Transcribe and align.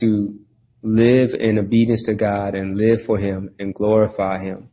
to 0.00 0.38
live 0.82 1.30
in 1.38 1.58
obedience 1.58 2.04
to 2.06 2.14
God 2.14 2.54
and 2.54 2.76
live 2.76 3.00
for 3.06 3.18
Him 3.18 3.50
and 3.58 3.74
glorify 3.74 4.42
Him. 4.42 4.70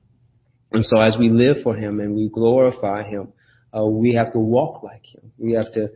And 0.71 0.85
so 0.85 0.99
as 0.99 1.15
we 1.19 1.29
live 1.29 1.57
for 1.63 1.75
Him 1.75 1.99
and 1.99 2.15
we 2.15 2.29
glorify 2.29 3.03
Him, 3.03 3.33
uh, 3.75 3.85
we 3.85 4.13
have 4.13 4.33
to 4.33 4.39
walk 4.39 4.83
like 4.83 5.03
Him. 5.05 5.31
We 5.37 5.53
have 5.53 5.71
to 5.73 5.89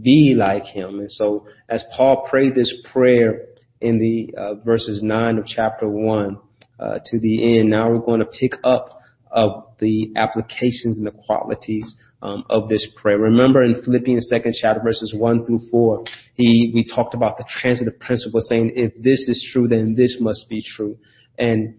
be 0.00 0.34
like 0.36 0.64
Him. 0.64 0.98
And 0.98 1.10
so 1.10 1.46
as 1.68 1.84
Paul 1.96 2.26
prayed 2.28 2.54
this 2.54 2.74
prayer 2.92 3.46
in 3.80 3.98
the 3.98 4.34
uh, 4.36 4.54
verses 4.64 5.00
9 5.02 5.38
of 5.38 5.46
chapter 5.46 5.88
1 5.88 6.38
uh, 6.80 6.98
to 7.04 7.18
the 7.20 7.58
end, 7.58 7.70
now 7.70 7.90
we're 7.90 7.98
going 7.98 8.20
to 8.20 8.26
pick 8.26 8.52
up 8.64 9.00
of 9.30 9.64
the 9.80 10.12
applications 10.16 10.96
and 10.96 11.06
the 11.06 11.10
qualities 11.10 11.94
um, 12.22 12.44
of 12.48 12.68
this 12.68 12.86
prayer. 12.96 13.18
Remember 13.18 13.62
in 13.62 13.82
Philippians 13.84 14.28
second 14.28 14.54
chapter 14.58 14.80
verses 14.82 15.12
one 15.14 15.44
through 15.44 15.60
four, 15.70 16.04
he 16.34 16.72
we 16.74 16.84
talked 16.84 17.14
about 17.14 17.36
the 17.36 17.44
transitive 17.60 17.98
principle, 18.00 18.40
saying 18.40 18.72
if 18.74 18.92
this 19.00 19.28
is 19.28 19.48
true, 19.52 19.68
then 19.68 19.94
this 19.94 20.16
must 20.20 20.48
be 20.48 20.62
true. 20.62 20.96
And 21.38 21.76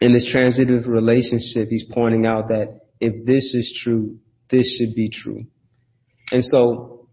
in 0.00 0.12
this 0.12 0.28
transitive 0.30 0.86
relationship, 0.86 1.68
he's 1.68 1.84
pointing 1.92 2.26
out 2.26 2.48
that 2.48 2.80
if 3.00 3.26
this 3.26 3.54
is 3.54 3.80
true, 3.82 4.18
this 4.50 4.76
should 4.78 4.94
be 4.94 5.10
true. 5.10 5.44
And 6.30 6.44
so 6.44 7.08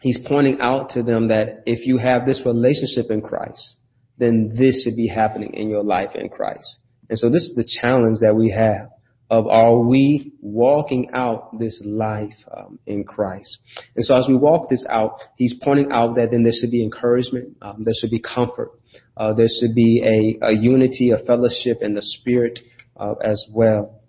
he's 0.00 0.18
pointing 0.26 0.60
out 0.60 0.90
to 0.90 1.02
them 1.02 1.28
that 1.28 1.62
if 1.66 1.86
you 1.86 1.98
have 1.98 2.26
this 2.26 2.40
relationship 2.44 3.10
in 3.10 3.22
Christ, 3.22 3.76
then 4.18 4.54
this 4.56 4.82
should 4.84 4.96
be 4.96 5.08
happening 5.08 5.54
in 5.54 5.68
your 5.68 5.82
life 5.82 6.10
in 6.14 6.28
Christ. 6.28 6.78
And 7.08 7.18
so 7.18 7.30
this 7.30 7.42
is 7.42 7.54
the 7.56 7.68
challenge 7.80 8.18
that 8.20 8.36
we 8.36 8.50
have 8.50 8.90
of 9.30 9.46
are 9.46 9.78
we 9.78 10.32
walking 10.40 11.10
out 11.14 11.58
this 11.58 11.80
life 11.84 12.34
um, 12.54 12.80
in 12.86 13.04
Christ? 13.04 13.58
And 13.94 14.04
so 14.04 14.16
as 14.16 14.26
we 14.28 14.34
walk 14.34 14.68
this 14.68 14.84
out, 14.90 15.20
he's 15.36 15.54
pointing 15.62 15.92
out 15.92 16.16
that 16.16 16.32
then 16.32 16.42
there 16.42 16.52
should 16.52 16.72
be 16.72 16.82
encouragement, 16.82 17.56
um, 17.62 17.84
there 17.84 17.94
should 17.98 18.10
be 18.10 18.20
comfort, 18.20 18.72
uh, 19.16 19.32
there 19.34 19.48
should 19.60 19.74
be 19.74 20.02
a, 20.42 20.46
a, 20.48 20.52
unity, 20.52 21.12
a 21.12 21.18
fellowship 21.24 21.78
in 21.80 21.94
the 21.94 22.02
spirit 22.02 22.58
uh, 22.96 23.14
as 23.22 23.40
well. 23.52 24.02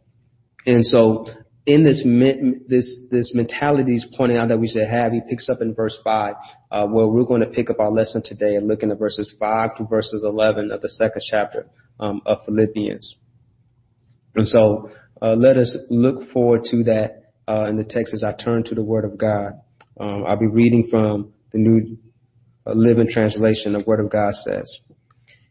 And 0.66 0.84
so 0.86 1.28
in 1.68 1.84
this 1.84 2.04
this 2.68 3.00
this 3.12 3.32
mentality 3.36 3.92
he's 3.92 4.06
pointing 4.18 4.38
out 4.38 4.48
that 4.48 4.58
we 4.58 4.68
should 4.68 4.88
have, 4.88 5.12
he 5.12 5.22
picks 5.30 5.48
up 5.48 5.62
in 5.62 5.76
verse 5.76 5.98
five, 6.04 6.34
uh, 6.72 6.88
where 6.88 7.06
we're 7.06 7.26
going 7.26 7.42
to 7.42 7.48
pick 7.48 7.70
up 7.70 7.80
our 7.80 7.92
lesson 7.92 8.24
today 8.24 8.56
and 8.56 8.68
looking 8.68 8.90
at 8.90 8.98
verses 8.98 9.36
five 9.40 9.76
to 9.76 9.84
verses 9.86 10.24
eleven 10.24 10.72
of 10.72 10.82
the 10.82 10.90
second 10.90 11.22
chapter 11.30 11.68
um, 12.00 12.22
of 12.26 12.40
Philippians. 12.46 13.16
And 14.34 14.48
so 14.48 14.90
uh, 15.22 15.36
let 15.36 15.58
us 15.58 15.78
look 15.90 16.32
forward 16.32 16.64
to 16.66 16.84
that 16.86 17.34
uh, 17.48 17.66
in 17.66 17.78
the 17.78 17.84
text 17.84 18.14
as 18.14 18.24
I 18.24 18.34
turn 18.34 18.64
to 18.66 18.76
the 18.76 18.84
Word 18.84 19.06
of 19.06 19.18
God. 19.18 19.54
Um, 20.00 20.26
I'll 20.26 20.40
be 20.40 20.48
reading 20.48 20.88
from 20.90 21.34
the 21.52 21.60
New 21.60 21.98
uh, 22.66 22.74
Living 22.74 23.08
Translation. 23.10 23.74
The 23.74 23.84
Word 23.86 24.00
of 24.00 24.12
God 24.12 24.34
says, 24.34 24.76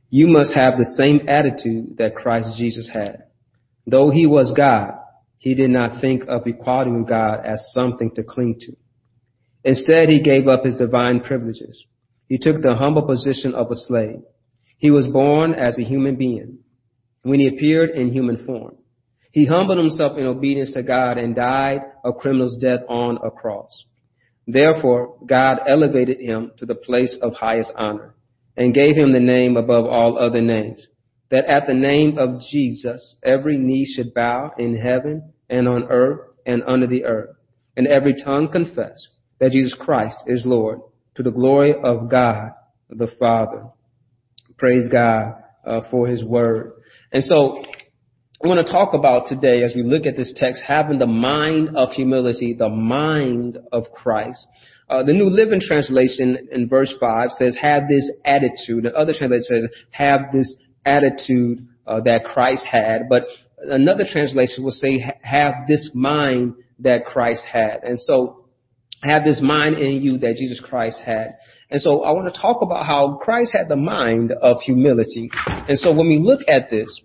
You 0.08 0.26
must 0.26 0.54
have 0.54 0.76
the 0.76 0.84
same 0.84 1.28
attitude 1.28 1.98
that 1.98 2.16
Christ 2.16 2.56
Jesus 2.58 2.90
had. 2.92 3.24
Though 3.86 4.10
he 4.10 4.26
was 4.26 4.52
God, 4.56 4.94
he 5.38 5.54
did 5.54 5.70
not 5.70 6.00
think 6.00 6.24
of 6.28 6.46
equality 6.46 6.90
with 6.90 7.08
God 7.08 7.44
as 7.44 7.62
something 7.72 8.10
to 8.14 8.22
cling 8.22 8.56
to. 8.60 8.76
Instead, 9.64 10.08
he 10.08 10.22
gave 10.22 10.48
up 10.48 10.64
his 10.64 10.76
divine 10.76 11.20
privileges. 11.20 11.84
He 12.28 12.38
took 12.38 12.60
the 12.60 12.74
humble 12.74 13.02
position 13.02 13.54
of 13.54 13.70
a 13.70 13.74
slave. 13.74 14.20
He 14.78 14.90
was 14.90 15.06
born 15.06 15.54
as 15.54 15.78
a 15.78 15.84
human 15.84 16.16
being. 16.16 16.58
When 17.22 17.40
he 17.40 17.48
appeared 17.48 17.90
in 17.90 18.12
human 18.12 18.46
form, 18.46 18.76
he 19.30 19.46
humbled 19.46 19.78
himself 19.78 20.18
in 20.18 20.26
obedience 20.26 20.72
to 20.72 20.82
God 20.82 21.18
and 21.18 21.34
died 21.34 21.82
a 22.04 22.12
criminal's 22.12 22.56
death 22.56 22.80
on 22.88 23.18
a 23.24 23.30
cross. 23.30 23.84
Therefore, 24.46 25.16
God 25.24 25.60
elevated 25.68 26.20
him 26.20 26.52
to 26.58 26.66
the 26.66 26.74
place 26.74 27.16
of 27.22 27.34
highest 27.34 27.72
honor 27.76 28.14
and 28.56 28.74
gave 28.74 28.96
him 28.96 29.12
the 29.12 29.20
name 29.20 29.56
above 29.56 29.86
all 29.86 30.18
other 30.18 30.40
names, 30.40 30.86
that 31.30 31.44
at 31.44 31.66
the 31.66 31.74
name 31.74 32.18
of 32.18 32.40
Jesus, 32.50 33.16
every 33.22 33.56
knee 33.56 33.84
should 33.84 34.12
bow 34.12 34.52
in 34.58 34.76
heaven 34.76 35.32
and 35.48 35.68
on 35.68 35.84
earth 35.84 36.20
and 36.44 36.62
under 36.66 36.86
the 36.86 37.04
earth, 37.04 37.36
and 37.76 37.86
every 37.86 38.14
tongue 38.22 38.48
confess 38.50 39.06
that 39.38 39.52
Jesus 39.52 39.74
Christ 39.78 40.16
is 40.26 40.44
Lord 40.44 40.80
to 41.14 41.22
the 41.22 41.30
glory 41.30 41.74
of 41.82 42.10
God 42.10 42.50
the 42.88 43.08
Father. 43.18 43.66
Praise 44.58 44.88
God 44.90 45.34
uh, 45.64 45.80
for 45.90 46.06
his 46.06 46.24
word. 46.24 46.72
And 47.12 47.22
so 47.22 47.62
I 48.42 48.48
want 48.48 48.66
to 48.66 48.72
talk 48.72 48.94
about 48.94 49.28
today 49.28 49.62
as 49.64 49.74
we 49.74 49.82
look 49.82 50.06
at 50.06 50.16
this 50.16 50.32
text, 50.34 50.62
having 50.66 50.98
the 50.98 51.06
mind 51.06 51.76
of 51.76 51.90
humility, 51.90 52.54
the 52.58 52.70
mind 52.70 53.58
of 53.70 53.84
Christ. 53.92 54.46
Uh, 54.88 55.02
the 55.02 55.12
New 55.12 55.26
Living 55.26 55.60
Translation 55.60 56.48
in 56.50 56.66
verse 56.66 56.90
5 56.98 57.32
says, 57.32 57.54
have 57.60 57.82
this 57.86 58.10
attitude. 58.24 58.84
The 58.84 58.94
other 58.94 59.12
translation 59.12 59.44
says, 59.44 59.64
have 59.90 60.32
this 60.32 60.54
attitude 60.86 61.68
uh, 61.86 62.00
that 62.00 62.24
Christ 62.24 62.64
had. 62.64 63.10
But 63.10 63.24
another 63.58 64.04
translation 64.10 64.64
will 64.64 64.70
say, 64.70 65.04
have 65.20 65.52
this 65.68 65.90
mind 65.92 66.54
that 66.78 67.04
Christ 67.04 67.44
had. 67.44 67.80
And 67.82 68.00
so, 68.00 68.46
have 69.02 69.22
this 69.22 69.40
mind 69.42 69.76
in 69.76 70.00
you 70.00 70.16
that 70.16 70.36
Jesus 70.36 70.60
Christ 70.60 70.98
had. 71.04 71.36
And 71.70 71.80
so 71.80 72.04
I 72.04 72.10
want 72.12 72.32
to 72.34 72.40
talk 72.40 72.62
about 72.62 72.86
how 72.86 73.18
Christ 73.22 73.52
had 73.52 73.68
the 73.68 73.76
mind 73.76 74.32
of 74.32 74.62
humility. 74.62 75.30
And 75.46 75.78
so 75.78 75.92
when 75.92 76.08
we 76.08 76.18
look 76.18 76.40
at 76.48 76.68
this, 76.68 77.00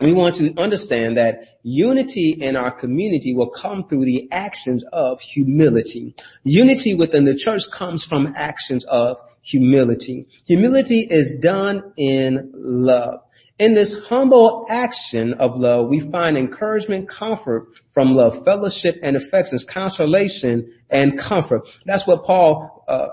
we 0.00 0.12
want 0.12 0.36
to 0.36 0.52
understand 0.60 1.16
that 1.16 1.40
unity 1.62 2.36
in 2.40 2.54
our 2.54 2.70
community 2.70 3.34
will 3.34 3.50
come 3.50 3.88
through 3.88 4.04
the 4.04 4.28
actions 4.30 4.84
of 4.92 5.18
humility. 5.20 6.14
Unity 6.44 6.94
within 6.94 7.24
the 7.24 7.36
church 7.36 7.62
comes 7.76 8.04
from 8.08 8.34
actions 8.36 8.84
of 8.88 9.16
humility. 9.42 10.26
Humility 10.44 11.06
is 11.10 11.32
done 11.40 11.92
in 11.96 12.52
love. 12.54 13.20
In 13.58 13.74
this 13.74 13.94
humble 14.06 14.66
action 14.68 15.32
of 15.34 15.52
love, 15.56 15.88
we 15.88 16.10
find 16.10 16.36
encouragement, 16.36 17.08
comfort 17.08 17.68
from 17.94 18.14
love, 18.14 18.44
fellowship 18.44 18.96
and 19.02 19.16
affections, 19.16 19.64
consolation 19.72 20.74
and 20.90 21.18
comfort. 21.18 21.62
That's 21.86 22.06
what 22.06 22.24
Paul 22.24 22.84
uh, 22.86 23.08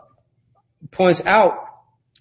points 0.91 1.21
out 1.25 1.53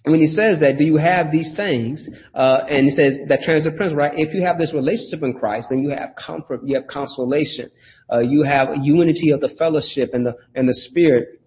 when 0.05 0.19
he 0.19 0.27
says 0.27 0.59
that, 0.59 0.77
do 0.77 0.83
you 0.83 0.97
have 0.97 1.31
these 1.31 1.53
things? 1.55 2.07
Uh, 2.33 2.59
and 2.69 2.85
he 2.85 2.91
says 2.91 3.19
that 3.29 3.41
transitive 3.43 3.77
principle, 3.77 4.03
right? 4.03 4.11
If 4.15 4.33
you 4.33 4.43
have 4.43 4.57
this 4.57 4.73
relationship 4.73 5.23
in 5.23 5.33
Christ, 5.33 5.67
then 5.69 5.79
you 5.79 5.89
have 5.89 6.09
comfort, 6.15 6.61
you 6.65 6.75
have 6.75 6.87
consolation, 6.87 7.71
uh, 8.11 8.19
you 8.19 8.43
have 8.43 8.69
unity 8.81 9.29
of 9.31 9.39
the 9.39 9.49
fellowship 9.57 10.09
and 10.13 10.25
the 10.25 10.35
and 10.55 10.67
the 10.67 10.73
spirit 10.73 11.41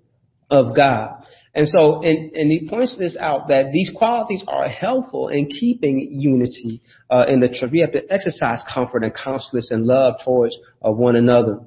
of 0.50 0.74
God. 0.74 1.22
And 1.54 1.66
so, 1.68 2.02
and, 2.02 2.32
and 2.36 2.50
he 2.50 2.68
points 2.68 2.96
this 2.98 3.16
out 3.18 3.48
that 3.48 3.72
these 3.72 3.90
qualities 3.96 4.44
are 4.46 4.68
helpful 4.68 5.28
in 5.28 5.46
keeping 5.46 6.08
unity 6.12 6.82
uh, 7.10 7.24
in 7.28 7.40
the 7.40 7.48
church. 7.48 7.70
We 7.72 7.80
have 7.80 7.92
to 7.92 8.02
exercise 8.10 8.60
comfort 8.72 9.04
and 9.04 9.14
consolation 9.14 9.78
and 9.78 9.86
love 9.86 10.16
towards 10.22 10.54
uh, 10.84 10.92
one 10.92 11.16
another. 11.16 11.60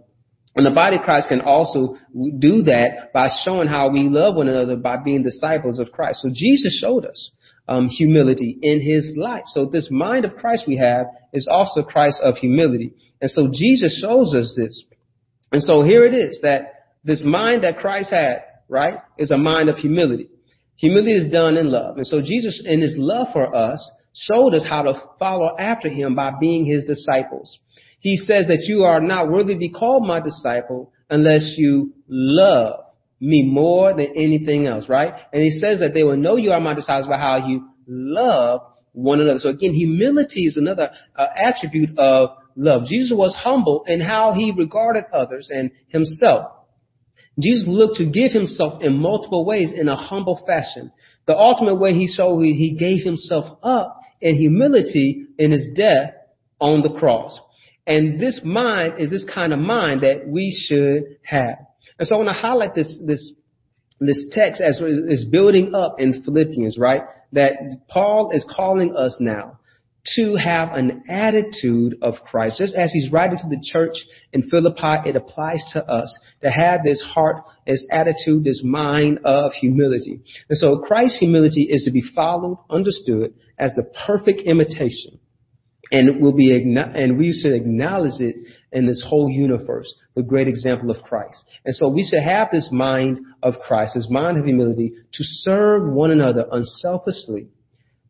And 0.59 0.65
the 0.65 0.71
body 0.71 0.97
of 0.97 1.03
Christ 1.03 1.29
can 1.29 1.39
also 1.39 1.95
do 2.13 2.63
that 2.63 3.13
by 3.13 3.29
showing 3.45 3.69
how 3.69 3.89
we 3.91 4.09
love 4.09 4.35
one 4.35 4.49
another 4.49 4.75
by 4.75 4.97
being 4.97 5.23
disciples 5.23 5.79
of 5.79 5.93
Christ. 5.93 6.21
So 6.21 6.27
Jesus 6.33 6.77
showed 6.81 7.05
us 7.05 7.31
um, 7.69 7.87
humility 7.87 8.59
in 8.61 8.81
his 8.81 9.13
life. 9.15 9.43
So 9.47 9.67
this 9.67 9.87
mind 9.89 10.25
of 10.25 10.35
Christ 10.35 10.65
we 10.67 10.75
have 10.75 11.05
is 11.31 11.47
also 11.49 11.81
Christ 11.81 12.19
of 12.21 12.35
humility. 12.35 12.91
And 13.21 13.31
so 13.31 13.49
Jesus 13.53 14.01
shows 14.01 14.35
us 14.35 14.53
this. 14.57 14.83
And 15.53 15.63
so 15.63 15.81
here 15.81 16.03
it 16.03 16.13
is 16.13 16.39
that 16.41 16.73
this 17.05 17.23
mind 17.23 17.63
that 17.63 17.77
Christ 17.77 18.11
had, 18.11 18.43
right, 18.67 18.95
is 19.17 19.31
a 19.31 19.37
mind 19.37 19.69
of 19.69 19.77
humility. 19.77 20.27
Humility 20.75 21.13
is 21.13 21.31
done 21.31 21.55
in 21.55 21.71
love. 21.71 21.95
And 21.95 22.05
so 22.05 22.19
Jesus, 22.21 22.61
in 22.65 22.81
his 22.81 22.95
love 22.97 23.27
for 23.31 23.55
us, 23.55 23.79
showed 24.13 24.53
us 24.53 24.65
how 24.67 24.81
to 24.81 25.01
follow 25.19 25.55
after 25.57 25.87
him 25.87 26.15
by 26.15 26.33
being 26.37 26.65
his 26.65 26.83
disciples. 26.83 27.57
He 27.99 28.17
says 28.17 28.47
that 28.47 28.63
you 28.63 28.83
are 28.83 29.01
not 29.01 29.29
worthy 29.29 29.53
to 29.53 29.59
be 29.59 29.69
called 29.69 30.07
my 30.07 30.19
disciple 30.19 30.91
unless 31.09 31.55
you 31.57 31.93
love 32.07 32.81
me 33.19 33.43
more 33.43 33.93
than 33.93 34.13
anything 34.15 34.67
else, 34.67 34.87
right? 34.87 35.13
And 35.33 35.41
he 35.41 35.51
says 35.51 35.79
that 35.81 35.93
they 35.93 36.03
will 36.03 36.17
know 36.17 36.37
you 36.37 36.51
are 36.51 36.61
my 36.61 36.73
disciples 36.73 37.07
by 37.07 37.17
how 37.17 37.47
you 37.47 37.67
love 37.87 38.61
one 38.93 39.19
another. 39.19 39.39
So 39.39 39.49
again, 39.49 39.73
humility 39.73 40.45
is 40.45 40.55
another 40.55 40.91
uh, 41.17 41.25
attribute 41.35 41.97
of 41.97 42.29
love. 42.55 42.85
Jesus 42.85 43.11
was 43.15 43.35
humble 43.35 43.83
in 43.87 43.99
how 43.99 44.33
he 44.33 44.53
regarded 44.55 45.05
others 45.13 45.49
and 45.51 45.71
himself. 45.87 46.51
Jesus 47.39 47.65
looked 47.67 47.97
to 47.97 48.05
give 48.05 48.31
himself 48.31 48.81
in 48.81 48.97
multiple 48.97 49.45
ways 49.45 49.71
in 49.73 49.87
a 49.87 49.95
humble 49.95 50.43
fashion. 50.45 50.91
The 51.25 51.35
ultimate 51.37 51.75
way 51.75 51.93
he 51.93 52.07
showed 52.07 52.41
he 52.41 52.75
gave 52.77 53.03
himself 53.03 53.59
up 53.63 53.99
in 54.19 54.35
humility 54.35 55.25
in 55.37 55.51
his 55.51 55.69
death 55.75 56.11
on 56.59 56.81
the 56.81 56.97
cross. 56.99 57.39
And 57.89 58.21
this 58.21 58.39
mind 58.43 59.01
is 59.01 59.09
this 59.09 59.25
kind 59.33 59.51
of 59.51 59.57
mind 59.57 60.01
that 60.01 60.27
we 60.27 60.55
should 60.67 61.17
have. 61.23 61.57
And 61.97 62.07
so 62.07 62.15
I 62.15 62.17
want 62.19 62.29
to 62.29 62.39
highlight 62.39 62.75
this, 62.75 63.01
this, 63.03 63.33
this 63.99 64.27
text 64.31 64.61
as 64.61 64.79
is 64.79 65.25
building 65.25 65.73
up 65.73 65.95
in 65.97 66.21
Philippians, 66.21 66.77
right? 66.77 67.01
That 67.33 67.53
Paul 67.89 68.29
is 68.31 68.45
calling 68.55 68.95
us 68.95 69.17
now 69.19 69.59
to 70.15 70.35
have 70.35 70.69
an 70.73 71.03
attitude 71.09 71.95
of 72.03 72.13
Christ. 72.29 72.59
Just 72.59 72.75
as 72.75 72.93
he's 72.93 73.11
writing 73.11 73.39
to 73.39 73.49
the 73.49 73.61
church 73.71 73.95
in 74.33 74.43
Philippi, 74.43 75.09
it 75.09 75.15
applies 75.15 75.63
to 75.73 75.83
us 75.83 76.15
to 76.41 76.51
have 76.51 76.81
this 76.85 77.01
heart, 77.01 77.43
this 77.65 77.85
attitude, 77.91 78.43
this 78.43 78.61
mind 78.63 79.19
of 79.25 79.51
humility. 79.53 80.21
And 80.47 80.57
so 80.59 80.77
Christ's 80.77 81.17
humility 81.17 81.63
is 81.63 81.83
to 81.85 81.91
be 81.91 82.03
followed, 82.15 82.59
understood 82.69 83.33
as 83.57 83.73
the 83.73 83.83
perfect 84.05 84.41
imitation. 84.41 85.19
And 85.91 86.07
it 86.07 86.21
will 86.21 86.33
be, 86.33 86.51
and 86.51 87.17
we 87.17 87.33
should 87.33 87.53
acknowledge 87.53 88.19
it 88.21 88.35
in 88.71 88.85
this 88.85 89.03
whole 89.07 89.29
universe, 89.29 89.91
the 90.15 90.21
great 90.21 90.47
example 90.47 90.91
of 90.91 91.01
Christ. 91.01 91.43
And 91.65 91.75
so 91.75 91.89
we 91.89 92.03
should 92.03 92.21
have 92.21 92.49
this 92.51 92.69
mind 92.71 93.19
of 93.41 93.55
Christ, 93.65 93.93
this 93.95 94.07
mind 94.09 94.37
of 94.37 94.45
humility 94.45 94.91
to 94.91 95.23
serve 95.23 95.91
one 95.91 96.11
another 96.11 96.45
unselfishly, 96.51 97.47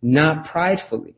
not 0.02 0.46
pridefully 0.46 1.16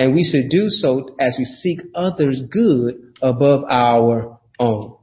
and 0.00 0.14
we 0.14 0.24
should 0.24 0.48
do 0.48 0.70
so 0.70 1.14
as 1.20 1.36
we 1.38 1.44
seek 1.44 1.80
others' 1.94 2.40
good 2.50 3.12
above 3.20 3.64
our 3.68 4.40
own. 4.58 4.96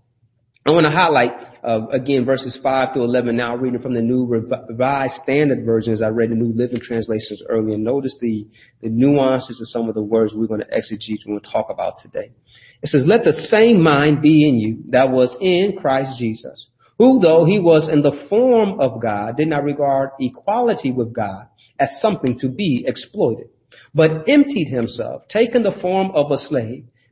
I 0.67 0.71
want 0.71 0.83
to 0.83 0.91
highlight 0.91 1.31
uh, 1.63 1.87
again 1.93 2.25
verses 2.25 2.59
5 2.61 2.91
through 2.91 3.05
11 3.05 3.37
now 3.37 3.55
reading 3.55 3.81
from 3.81 3.93
the 3.93 4.01
new 4.01 4.25
revised 4.25 5.13
standard 5.23 5.65
version 5.65 5.93
as 5.93 6.01
I 6.01 6.09
read 6.09 6.29
the 6.29 6.35
new 6.35 6.51
living 6.53 6.81
translations 6.81 7.41
earlier. 7.47 7.77
Notice 7.77 8.17
the, 8.19 8.45
the 8.81 8.89
nuances 8.89 9.61
of 9.61 9.67
some 9.69 9.87
of 9.87 9.95
the 9.95 10.03
words 10.03 10.33
we're 10.35 10.47
going 10.47 10.59
to 10.59 10.65
exegete 10.65 11.23
and 11.23 11.33
we'll 11.33 11.39
talk 11.39 11.67
about 11.69 11.99
today. 11.99 12.31
It 12.83 12.89
says, 12.89 13.03
let 13.05 13.23
the 13.23 13.31
same 13.31 13.81
mind 13.81 14.21
be 14.21 14.45
in 14.45 14.59
you 14.59 14.83
that 14.89 15.09
was 15.09 15.37
in 15.39 15.77
Christ 15.79 16.19
Jesus, 16.19 16.67
who 16.97 17.19
though 17.21 17.45
he 17.45 17.59
was 17.59 17.87
in 17.87 18.01
the 18.01 18.25
form 18.29 18.81
of 18.81 19.01
God, 19.01 19.37
did 19.37 19.47
not 19.47 19.63
regard 19.63 20.09
equality 20.19 20.91
with 20.91 21.13
God 21.13 21.47
as 21.79 21.87
something 22.01 22.37
to 22.39 22.49
be 22.49 22.83
exploited 22.85 23.47
but 23.93 24.27
emptied 24.27 24.67
himself, 24.67 25.23
taking 25.29 25.63
the 25.63 25.77
form 25.81 26.11
of 26.11 26.31
a 26.31 26.37
slave, 26.37 26.85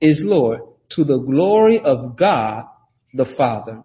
is 0.00 0.20
Lord 0.22 0.60
to 0.90 1.04
the 1.04 1.18
glory 1.18 1.80
of 1.80 2.16
God 2.16 2.64
the 3.14 3.26
Father. 3.36 3.82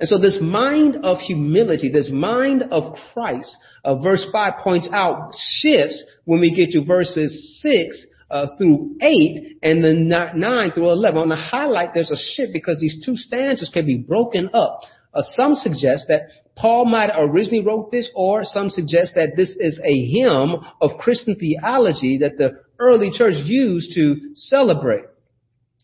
And 0.00 0.08
so 0.08 0.18
this 0.18 0.38
mind 0.40 0.96
of 1.04 1.18
humility, 1.18 1.90
this 1.90 2.10
mind 2.10 2.64
of 2.70 2.96
Christ, 3.12 3.56
uh, 3.84 3.96
verse 3.96 4.26
5 4.32 4.54
points 4.62 4.88
out, 4.92 5.32
shifts 5.60 6.02
when 6.24 6.40
we 6.40 6.54
get 6.54 6.70
to 6.70 6.84
verses 6.84 7.60
6 7.62 8.06
uh, 8.30 8.46
through 8.56 8.96
8 9.00 9.58
and 9.62 9.84
then 9.84 10.08
9 10.08 10.72
through 10.72 10.90
11. 10.90 11.20
On 11.20 11.28
the 11.28 11.36
highlight, 11.36 11.94
there's 11.94 12.10
a 12.10 12.16
shift 12.16 12.52
because 12.52 12.80
these 12.80 13.04
two 13.04 13.16
stanzas 13.16 13.70
can 13.72 13.86
be 13.86 13.96
broken 13.96 14.50
up. 14.54 14.80
Uh, 15.14 15.22
some 15.34 15.54
suggest 15.54 16.06
that 16.08 16.22
Paul 16.56 16.86
might 16.86 17.10
have 17.10 17.28
originally 17.30 17.64
wrote 17.64 17.90
this, 17.90 18.10
or 18.14 18.44
some 18.44 18.70
suggest 18.70 19.12
that 19.14 19.36
this 19.36 19.54
is 19.58 19.80
a 19.84 20.06
hymn 20.06 20.56
of 20.80 20.98
Christian 20.98 21.36
theology 21.36 22.18
that 22.18 22.38
the 22.38 22.61
early 22.78 23.10
church 23.10 23.34
used 23.44 23.94
to 23.94 24.34
celebrate. 24.34 25.04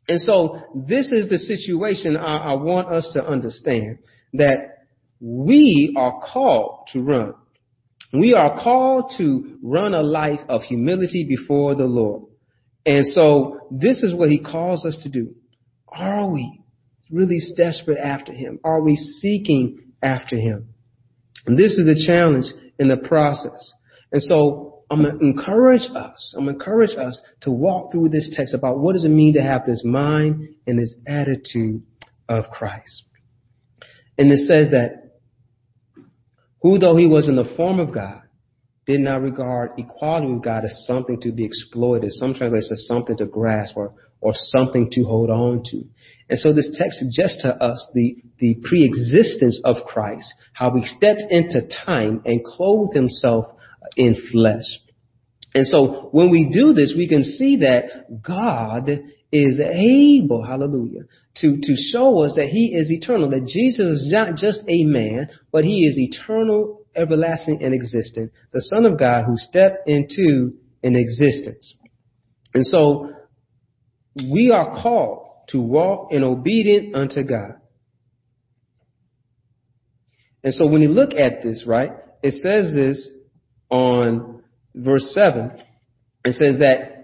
And 0.08 0.20
so 0.20 0.61
this 0.75 1.12
is 1.12 1.29
the 1.29 1.38
situation 1.38 2.17
I, 2.17 2.37
I 2.37 2.52
want 2.55 2.88
us 2.88 3.11
to 3.14 3.25
understand 3.25 3.99
that 4.35 4.87
we 5.20 5.94
are 5.96 6.20
called 6.32 6.88
to 6.93 7.02
run. 7.02 7.35
We 8.12 8.32
are 8.32 8.62
called 8.62 9.12
to 9.19 9.58
run 9.62 9.93
a 9.93 10.02
life 10.02 10.40
of 10.49 10.62
humility 10.62 11.26
before 11.29 11.75
the 11.75 11.85
Lord. 11.85 12.23
And 12.87 13.06
so 13.06 13.69
this 13.70 14.02
is 14.02 14.14
what 14.14 14.31
he 14.31 14.38
calls 14.38 14.87
us 14.87 14.99
to 15.02 15.11
do. 15.11 15.35
Are 15.88 16.26
we 16.26 16.62
really 17.11 17.40
desperate 17.56 17.99
after 17.99 18.32
him? 18.32 18.61
Are 18.64 18.81
we 18.81 18.96
seeking 18.96 19.88
after 20.02 20.37
him. 20.37 20.69
And 21.46 21.56
this 21.58 21.73
is 21.73 21.87
the 21.87 22.05
challenge 22.06 22.46
in 22.79 22.88
the 22.88 22.96
process. 22.96 23.73
And 24.12 24.23
so 24.23 24.78
I'm 24.90 25.02
going 25.02 25.19
to 25.19 25.25
encourage 25.25 25.88
us, 25.94 26.35
I'm 26.37 26.44
going 26.44 26.58
to 26.58 26.61
encourage 26.61 26.96
us 26.96 27.20
to 27.43 27.50
walk 27.50 27.93
through 27.93 28.08
this 28.08 28.32
text 28.35 28.55
about 28.55 28.79
what 28.79 28.94
does 28.94 29.05
it 29.05 29.11
mean 29.11 29.35
to 29.35 29.43
have 29.43 29.67
this 29.67 29.82
mind 29.85 30.49
and 30.67 30.79
this 30.79 30.94
attitude 31.06 31.82
of 32.29 32.44
Christ. 32.50 33.05
And 34.17 34.32
it 34.32 34.38
says 34.46 34.70
that 34.70 35.20
who 36.62 36.79
though 36.79 36.96
he 36.96 37.06
was 37.06 37.29
in 37.29 37.37
the 37.37 37.52
form 37.56 37.79
of 37.79 37.93
God, 37.93 38.23
did 38.88 39.00
not 39.00 39.20
regard 39.20 39.73
equality 39.76 40.32
with 40.32 40.43
God 40.43 40.64
as 40.64 40.87
something 40.87 41.20
to 41.20 41.31
be 41.31 41.44
exploited. 41.44 42.11
Some 42.11 42.32
translations 42.32 42.73
as 42.73 42.87
something 42.87 43.19
to 43.19 43.26
grasp 43.26 43.76
or, 43.76 43.93
or 44.23 44.32
something 44.35 44.88
to 44.93 45.05
hold 45.05 45.29
on 45.29 45.62
to. 45.70 45.85
And 46.31 46.38
so 46.38 46.55
this 46.55 46.75
text 46.79 46.99
suggests 46.99 47.43
to 47.43 47.55
us 47.62 47.87
the, 47.93 48.17
the 48.38 48.56
pre-existence 48.64 49.61
of 49.62 49.85
Christ, 49.87 50.32
how 50.55 50.75
he 50.75 50.87
stepped 50.87 51.20
into 51.31 51.69
time 51.85 52.23
and 52.25 52.43
clothed 52.43 52.94
himself 52.94 53.44
in 53.99 54.17
flesh. 54.33 54.62
And 55.55 55.67
so 55.67 56.09
when 56.12 56.31
we 56.31 56.50
do 56.53 56.73
this, 56.73 56.95
we 56.97 57.09
can 57.09 57.25
see 57.25 57.56
that 57.59 58.23
God 58.23 58.89
is 59.33 59.61
able, 59.61 60.43
hallelujah, 60.43 61.03
to, 61.39 61.59
to 61.61 61.77
show 61.93 62.25
us 62.25 62.35
that 62.37 62.47
he 62.47 62.75
is 62.75 62.91
eternal, 62.91 63.29
that 63.31 63.47
Jesus 63.47 64.03
is 64.03 64.12
not 64.12 64.37
just 64.37 64.61
a 64.69 64.85
man, 64.85 65.29
but 65.53 65.65
he 65.65 65.85
is 65.87 65.99
eternal, 65.99 66.87
everlasting, 66.95 67.62
and 67.62 67.75
existent, 67.75 68.31
the 68.53 68.62
Son 68.62 68.87
of 68.87 68.99
God 68.99 69.25
who 69.25 69.37
stepped 69.37 69.89
into 69.89 70.53
an 70.83 70.97
existence. 70.97 71.75
And 72.55 72.65
so 72.65 73.11
we 74.15 74.50
are 74.50 74.81
called 74.81 75.27
to 75.49 75.61
walk 75.61 76.12
in 76.12 76.23
obedience 76.23 76.95
unto 76.95 77.23
God. 77.25 77.55
And 80.45 80.55
so 80.55 80.67
when 80.67 80.83
you 80.83 80.89
look 80.89 81.15
at 81.15 81.43
this, 81.43 81.65
right, 81.67 81.91
it 82.23 82.33
says 82.33 82.75
this 82.75 83.09
on 83.70 84.43
verse 84.75 85.12
7. 85.15 85.53
It 86.25 86.35
says 86.35 86.59
that 86.59 86.99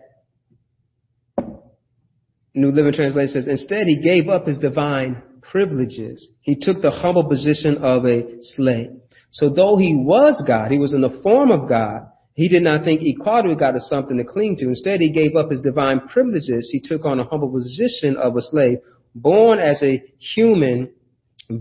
New 2.55 2.71
Living 2.71 2.93
Translation 2.93 3.33
says, 3.33 3.49
instead 3.49 3.87
he 3.87 4.01
gave 4.01 4.29
up 4.29 4.47
his 4.47 4.59
divine 4.59 5.23
privileges. 5.43 6.29
He 6.41 6.57
took 6.57 6.81
the 6.81 6.91
humble 6.91 7.29
position 7.29 7.79
of 7.79 8.07
a 8.07 8.23
slave. 8.41 8.91
So 9.33 9.49
though 9.49 9.77
he 9.77 9.95
was 9.95 10.43
God, 10.47 10.71
he 10.71 10.79
was 10.79 10.95
in 10.95 11.01
the 11.01 11.21
form 11.23 11.51
of 11.51 11.69
God, 11.69 12.07
he 12.35 12.49
did 12.49 12.63
not 12.63 12.85
think 12.85 13.01
equality 13.03 13.49
with 13.49 13.59
God 13.59 13.77
is 13.77 13.89
something 13.89 14.17
to 14.17 14.25
cling 14.25 14.57
to. 14.57 14.67
Instead, 14.67 15.01
he 15.01 15.11
gave 15.11 15.37
up 15.37 15.51
his 15.51 15.61
divine 15.61 16.01
privileges. 16.09 16.69
He 16.73 16.81
took 16.81 17.05
on 17.05 17.21
a 17.21 17.25
humble 17.25 17.51
position 17.51 18.17
of 18.17 18.37
a 18.37 18.41
slave, 18.41 18.79
born 19.15 19.61
as 19.61 19.81
a 19.83 20.03
human 20.19 20.91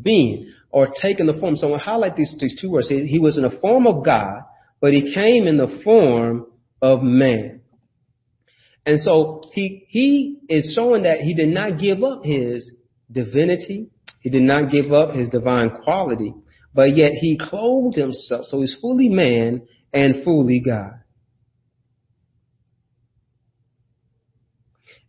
being, 0.02 0.52
or 0.72 0.88
taken 1.00 1.28
the 1.28 1.34
form. 1.34 1.58
So 1.58 1.74
I 1.74 1.78
highlight 1.78 2.16
these, 2.16 2.36
these 2.40 2.60
two 2.60 2.72
words. 2.72 2.90
He, 2.90 3.06
he 3.06 3.20
was 3.20 3.38
in 3.38 3.44
the 3.44 3.58
form 3.62 3.86
of 3.86 4.04
God, 4.04 4.42
but 4.84 4.92
he 4.92 5.14
came 5.14 5.48
in 5.48 5.56
the 5.56 5.80
form 5.82 6.46
of 6.82 7.02
man. 7.02 7.62
And 8.86 9.00
so 9.00 9.44
he, 9.54 9.86
he 9.88 10.40
is 10.50 10.74
showing 10.76 11.04
that 11.04 11.22
he 11.22 11.34
did 11.34 11.48
not 11.48 11.80
give 11.80 12.04
up 12.04 12.26
his 12.26 12.70
divinity. 13.10 13.88
He 14.20 14.30
did 14.30 14.42
not 14.42 14.70
give 14.70 14.92
up 14.92 15.16
his 15.16 15.30
divine 15.30 15.70
quality, 15.86 16.34
but 16.74 16.98
yet 16.98 17.14
he 17.14 17.40
clothed 17.42 17.96
himself. 17.96 18.48
So 18.48 18.60
he's 18.60 18.76
fully 18.82 19.08
man 19.08 19.62
and 19.94 20.22
fully 20.26 20.60
God. 20.60 20.96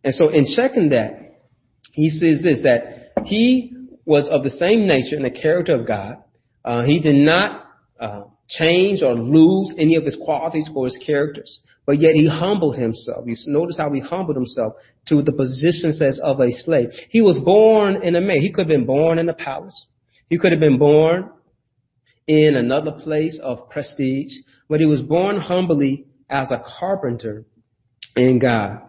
And 0.04 0.14
so 0.14 0.28
in 0.28 0.46
checking 0.54 0.90
that, 0.90 1.40
he 1.90 2.10
says 2.10 2.44
this, 2.44 2.62
that 2.62 3.24
he 3.24 3.72
was 4.04 4.28
of 4.30 4.44
the 4.44 4.50
same 4.50 4.86
nature 4.86 5.16
and 5.16 5.24
the 5.24 5.30
character 5.30 5.74
of 5.74 5.84
God. 5.84 6.18
Uh, 6.64 6.84
he 6.84 7.00
did 7.00 7.16
not 7.16 7.66
uh, 7.98 8.22
change 8.48 9.02
or 9.02 9.14
lose 9.14 9.74
any 9.78 9.96
of 9.96 10.04
his 10.04 10.16
qualities 10.22 10.68
or 10.74 10.86
his 10.86 10.98
characters, 11.04 11.60
but 11.86 11.98
yet 11.98 12.14
he 12.14 12.28
humbled 12.28 12.76
himself. 12.76 13.24
You 13.26 13.34
notice 13.46 13.76
how 13.78 13.92
he 13.92 14.00
humbled 14.00 14.36
himself 14.36 14.74
to 15.08 15.22
the 15.22 15.32
position 15.32 15.92
says 15.92 16.20
of 16.22 16.40
a 16.40 16.50
slave. 16.50 16.90
He 17.10 17.22
was 17.22 17.38
born 17.38 18.02
in 18.02 18.16
a 18.16 18.20
man. 18.20 18.40
He 18.40 18.52
could 18.52 18.62
have 18.62 18.76
been 18.76 18.86
born 18.86 19.18
in 19.18 19.28
a 19.28 19.34
palace. 19.34 19.86
He 20.28 20.38
could 20.38 20.52
have 20.52 20.60
been 20.60 20.78
born 20.78 21.30
in 22.26 22.56
another 22.56 22.92
place 22.92 23.38
of 23.42 23.68
prestige, 23.68 24.32
but 24.68 24.80
he 24.80 24.86
was 24.86 25.02
born 25.02 25.38
humbly 25.38 26.06
as 26.30 26.50
a 26.50 26.62
carpenter 26.78 27.44
in 28.16 28.38
God. 28.38 28.80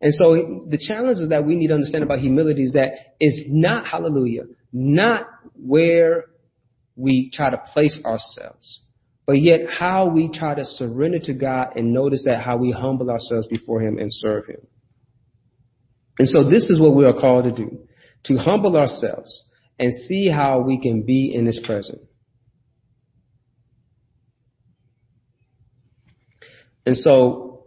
And 0.00 0.12
so 0.12 0.66
the 0.68 0.78
challenges 0.78 1.30
that 1.30 1.46
we 1.46 1.56
need 1.56 1.68
to 1.68 1.74
understand 1.74 2.04
about 2.04 2.18
humility 2.18 2.64
is 2.64 2.74
that 2.74 2.90
it's 3.20 3.48
not, 3.48 3.86
hallelujah, 3.86 4.42
not 4.72 5.26
where 5.54 6.26
we 6.96 7.30
try 7.32 7.50
to 7.50 7.56
place 7.72 7.98
ourselves, 8.04 8.80
but 9.26 9.40
yet 9.40 9.60
how 9.70 10.08
we 10.08 10.28
try 10.28 10.54
to 10.54 10.64
surrender 10.64 11.18
to 11.20 11.32
God 11.32 11.76
and 11.76 11.92
notice 11.92 12.24
that 12.26 12.42
how 12.42 12.56
we 12.56 12.70
humble 12.70 13.10
ourselves 13.10 13.46
before 13.46 13.80
Him 13.80 13.98
and 13.98 14.08
serve 14.10 14.46
Him. 14.46 14.60
And 16.18 16.28
so 16.28 16.44
this 16.48 16.70
is 16.70 16.80
what 16.80 16.94
we 16.94 17.04
are 17.04 17.12
called 17.12 17.44
to 17.44 17.52
do, 17.52 17.78
to 18.24 18.36
humble 18.36 18.76
ourselves 18.76 19.44
and 19.78 19.92
see 20.06 20.28
how 20.28 20.60
we 20.60 20.80
can 20.80 21.02
be 21.02 21.32
in 21.34 21.46
His 21.46 21.60
presence. 21.64 22.02
And 26.86 26.96
so 26.96 27.64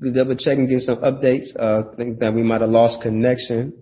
we 0.00 0.10
double 0.10 0.36
check 0.36 0.56
and 0.56 0.68
get 0.68 0.80
some 0.80 0.96
updates. 0.96 1.54
Uh, 1.58 1.92
I 1.92 1.96
think 1.96 2.20
that 2.20 2.32
we 2.32 2.42
might 2.42 2.62
have 2.62 2.70
lost 2.70 3.02
connection 3.02 3.74